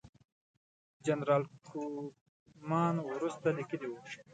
[1.05, 3.97] جنرال کوفمان وروسته لیکلي وو.